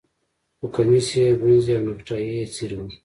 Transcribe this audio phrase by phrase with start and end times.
[0.57, 2.89] خو کمیس یې ګونځې او نیکټايي یې څیرې وه